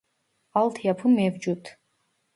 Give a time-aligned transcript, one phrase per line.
[0.53, 1.77] Alt yapı mevcut